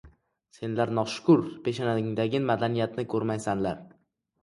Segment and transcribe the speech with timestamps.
[0.59, 3.89] Senlar noshukur: peshonangdagi madaniyatni ko‘rmaysanlar…